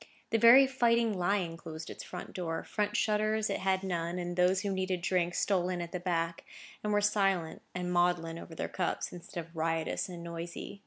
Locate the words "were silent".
6.91-7.61